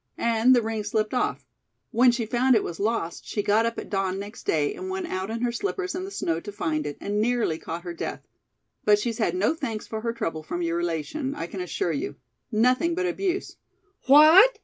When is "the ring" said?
0.55-0.83